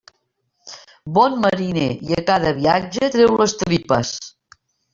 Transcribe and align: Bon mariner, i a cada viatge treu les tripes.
Bon 1.17 1.35
mariner, 1.43 1.91
i 2.09 2.17
a 2.19 2.25
cada 2.31 2.55
viatge 2.63 3.13
treu 3.19 3.39
les 3.45 3.57
tripes. 3.63 4.19